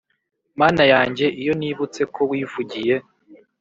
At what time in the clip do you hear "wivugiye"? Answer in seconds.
2.29-2.95